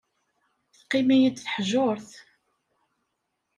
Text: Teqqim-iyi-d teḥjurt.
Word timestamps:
Teqqim-iyi-d 0.75 1.37
teḥjurt. 1.39 2.11